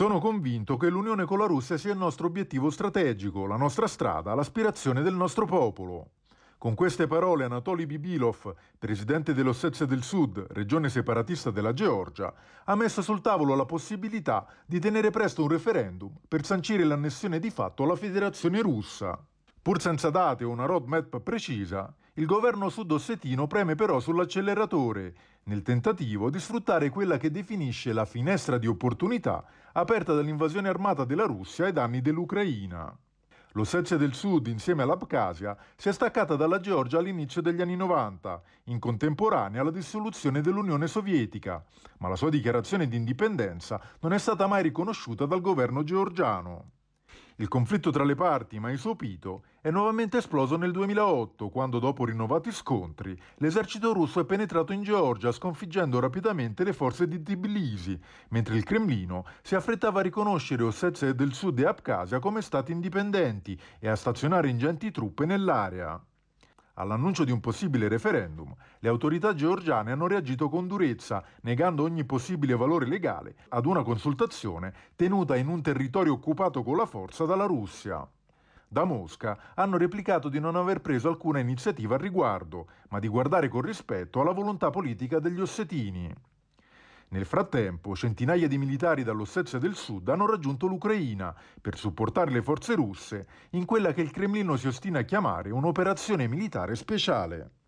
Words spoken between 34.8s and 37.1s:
all'Abkhazia, si è staccata dalla Georgia